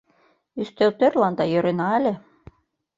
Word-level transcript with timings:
Ӱстелтӧрланда 0.61 1.43
йӧрена 1.49 1.87
ыле. 1.99 2.13